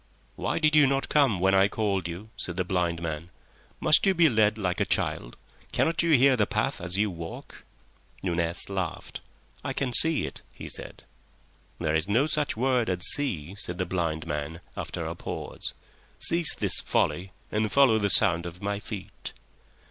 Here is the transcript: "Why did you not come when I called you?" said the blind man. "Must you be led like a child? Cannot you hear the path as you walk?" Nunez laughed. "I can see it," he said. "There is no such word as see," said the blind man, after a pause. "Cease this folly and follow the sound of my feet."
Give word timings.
"Why 0.35 0.57
did 0.57 0.75
you 0.75 0.87
not 0.87 1.09
come 1.09 1.39
when 1.39 1.53
I 1.53 1.67
called 1.67 2.07
you?" 2.07 2.29
said 2.35 2.57
the 2.57 2.63
blind 2.63 3.03
man. 3.03 3.29
"Must 3.79 4.03
you 4.03 4.15
be 4.15 4.29
led 4.29 4.57
like 4.57 4.79
a 4.81 4.83
child? 4.85 5.37
Cannot 5.73 6.01
you 6.01 6.13
hear 6.13 6.35
the 6.35 6.47
path 6.47 6.81
as 6.81 6.97
you 6.97 7.11
walk?" 7.11 7.63
Nunez 8.23 8.67
laughed. 8.67 9.21
"I 9.63 9.73
can 9.73 9.93
see 9.93 10.25
it," 10.25 10.41
he 10.51 10.67
said. 10.69 11.03
"There 11.79 11.93
is 11.93 12.09
no 12.09 12.25
such 12.25 12.57
word 12.57 12.89
as 12.89 13.07
see," 13.11 13.53
said 13.59 13.77
the 13.77 13.85
blind 13.85 14.25
man, 14.25 14.61
after 14.75 15.05
a 15.05 15.13
pause. 15.13 15.75
"Cease 16.17 16.55
this 16.55 16.79
folly 16.79 17.31
and 17.51 17.71
follow 17.71 17.99
the 17.99 18.09
sound 18.09 18.47
of 18.47 18.59
my 18.59 18.79
feet." 18.79 19.33